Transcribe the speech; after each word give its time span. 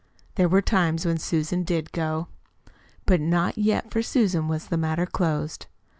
There 0.33 0.49
were 0.49 0.63
times 0.63 1.05
when 1.05 1.19
Susan 1.19 1.61
did 1.63 1.91
go. 1.91 2.27
But 3.05 3.21
not 3.21 3.59
yet 3.59 3.91
for 3.91 4.01
Susan 4.01 4.47
was 4.47 4.65
the 4.65 4.75
matter 4.77 5.05
closed. 5.05 5.67